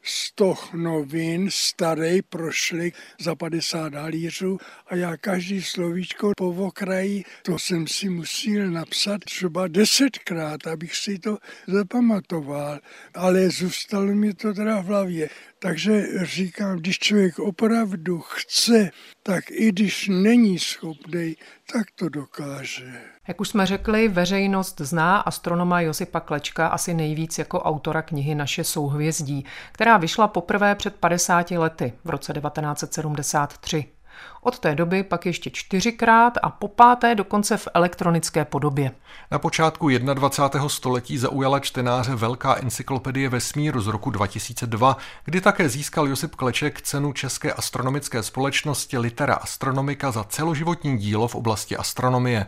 [0.04, 7.60] trafikanta sto novin starý prošli za 50 halířů a já každý slovíčko po okraji, to
[7.60, 11.38] jsem si musel napsat třeba desetkrát, abych si to
[11.68, 12.80] zapamatoval,
[13.14, 15.30] ale zůstalo mi to teda v hlavě.
[15.60, 18.91] Takže říkám, když člověk opravdu chce,
[19.24, 21.36] tak i když není schopný,
[21.72, 23.12] tak to dokáže.
[23.28, 28.63] Jak už jsme řekli, veřejnost zná astronoma Josipa Klečka asi nejvíc jako autora knihy Naše
[28.63, 33.86] souhvězdí, která vyšla poprvé před 50 lety v roce 1973.
[34.41, 38.91] Od té doby pak ještě čtyřikrát a po páté dokonce v elektronické podobě.
[39.32, 40.69] Na počátku 21.
[40.69, 47.13] století zaujala čtenáře Velká encyklopedie vesmíru z roku 2002, kdy také získal Josip Kleček cenu
[47.13, 52.47] České astronomické společnosti Litera Astronomika za celoživotní dílo v oblasti astronomie.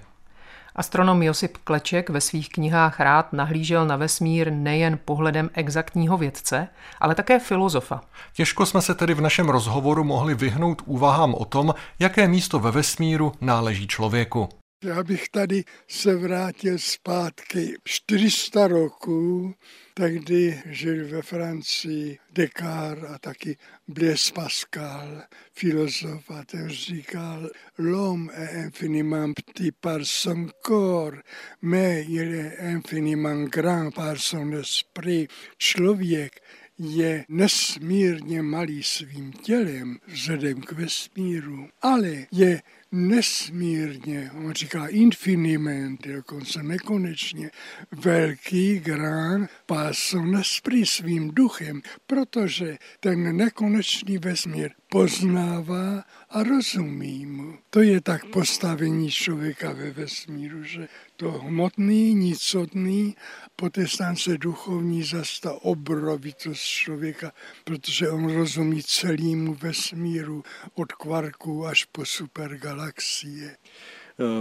[0.76, 6.68] Astronom Josip Kleček ve svých knihách rád nahlížel na vesmír nejen pohledem exaktního vědce,
[7.00, 8.02] ale také filozofa.
[8.34, 12.72] Těžko jsme se tedy v našem rozhovoru mohli vyhnout úvahám o tom, jaké místo ve
[12.72, 14.50] vesmíru náleží člověku.
[14.84, 19.56] Já bych tady se vrátil zpátky 400 roků,
[19.94, 23.58] tehdy žil ve Francii Descartes a taky
[23.88, 25.22] Blaise Pascal,
[25.54, 31.22] filozof, a ten říkal, l'homme est infiniment petit par son corps,
[31.62, 35.30] mais il est infiniment grand par son esprit.
[35.58, 36.42] Člověk
[36.78, 42.62] je nesmírně malý svým tělem vzhledem k vesmíru, ale je
[42.96, 47.52] nesmírně, on říká infiniment, dokonce nekonečně,
[47.92, 57.58] velký grán pásl esprit svým duchem, protože ten nekonečný vesmír poznává a rozumí mu.
[57.70, 63.16] To je tak postavení člověka ve vesmíru, že to hmotný, nicotný,
[63.56, 63.86] poté
[64.16, 67.32] se duchovní zase ta obrovitost člověka,
[67.64, 70.44] protože on rozumí celému vesmíru
[70.74, 73.58] od kvarků až po supergalaxie.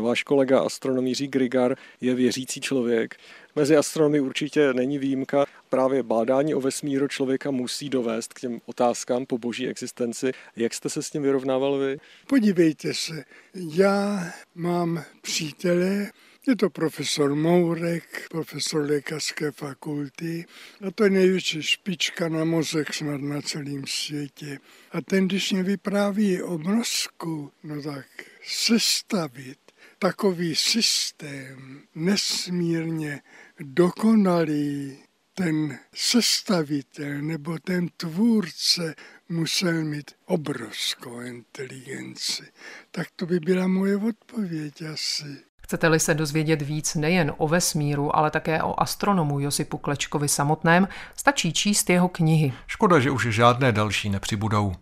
[0.02, 3.16] Váš kolega astronom Jiří Grigar je věřící člověk.
[3.56, 5.46] Mezi astronomy určitě není výjimka.
[5.68, 10.32] Právě bádání o vesmíru člověka musí dovést k těm otázkám po boží existenci.
[10.56, 11.98] Jak jste se s tím vyrovnával vy?
[12.26, 16.10] Podívejte se, já mám přítele,
[16.46, 20.46] je to profesor Mourek, profesor lékařské fakulty
[20.86, 24.58] a to je největší špička na mozek snad na celém světě.
[24.92, 28.06] A ten, když mě vypráví o mozku, no tak
[28.42, 29.58] sestavit
[29.98, 33.22] takový systém nesmírně
[33.60, 34.98] dokonalý,
[35.34, 38.94] ten sestavitel nebo ten tvůrce
[39.28, 42.42] musel mít obrovskou inteligenci.
[42.90, 45.53] Tak to by byla moje odpověď asi.
[45.64, 51.52] Chcete-li se dozvědět víc nejen o vesmíru, ale také o astronomu Josipu Klečkovi samotném, stačí
[51.52, 52.52] číst jeho knihy.
[52.66, 54.74] Škoda, že už žádné další nepřibudou.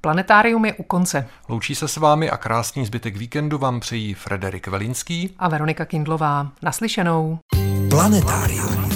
[0.00, 1.28] Planetárium je u konce.
[1.48, 6.52] Loučí se s vámi a krásný zbytek víkendu vám přejí Frederik Velinský a Veronika Kindlová.
[6.62, 7.38] Naslyšenou.
[7.90, 8.95] Planetárium.